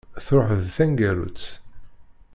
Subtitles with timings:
[0.25, 1.43] Truḥ d taneggarut.